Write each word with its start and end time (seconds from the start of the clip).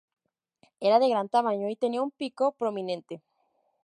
Era 0.87 0.97
de 0.99 1.09
gran 1.11 1.29
tamaño, 1.29 1.69
y 1.69 1.75
tenía 1.75 2.01
un 2.01 2.09
pico 2.09 2.53
prominente. 2.53 3.21